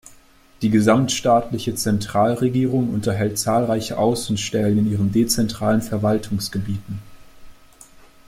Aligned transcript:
Die 0.63 0.71
gesamtstaatliche 0.71 1.75
Zentralregierung 1.75 2.91
unterhält 2.91 3.37
zahlreiche 3.37 3.99
Außenstellen 3.99 4.79
in 4.79 4.91
ihren 4.91 5.11
dezentralen 5.11 5.83
Verwaltungsgebieten. 5.83 7.03